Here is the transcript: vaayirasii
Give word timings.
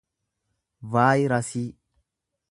vaayirasii 0.95 1.65